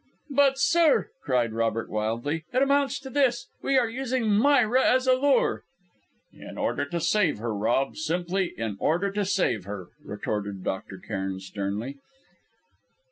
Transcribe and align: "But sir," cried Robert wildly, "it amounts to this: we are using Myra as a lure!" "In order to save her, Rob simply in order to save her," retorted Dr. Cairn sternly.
"But 0.31 0.57
sir," 0.57 1.09
cried 1.23 1.53
Robert 1.53 1.87
wildly, 1.87 2.43
"it 2.51 2.63
amounts 2.63 2.99
to 3.01 3.09
this: 3.11 3.45
we 3.61 3.77
are 3.77 3.87
using 3.87 4.27
Myra 4.31 4.83
as 4.83 5.05
a 5.05 5.13
lure!" 5.13 5.63
"In 6.33 6.57
order 6.57 6.85
to 6.85 6.99
save 6.99 7.37
her, 7.37 7.53
Rob 7.53 7.95
simply 7.97 8.55
in 8.57 8.77
order 8.79 9.11
to 9.11 9.23
save 9.23 9.65
her," 9.65 9.89
retorted 10.03 10.63
Dr. 10.63 10.97
Cairn 10.97 11.39
sternly. 11.39 11.99